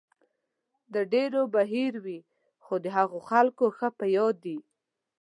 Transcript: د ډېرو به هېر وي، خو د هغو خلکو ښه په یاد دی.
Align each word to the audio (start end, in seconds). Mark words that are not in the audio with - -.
د 0.93 0.95
ډېرو 1.13 1.41
به 1.53 1.61
هېر 1.73 1.93
وي، 2.05 2.19
خو 2.65 2.75
د 2.83 2.85
هغو 2.97 3.19
خلکو 3.29 3.65
ښه 3.77 3.89
په 3.99 4.05
یاد 4.17 4.35
دی. 4.45 4.57